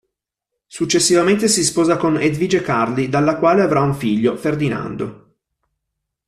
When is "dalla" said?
3.07-3.37